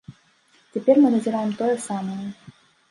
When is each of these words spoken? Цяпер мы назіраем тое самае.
Цяпер 0.77 0.95
мы 1.03 1.13
назіраем 1.17 1.51
тое 1.61 1.71
самае. 1.89 2.21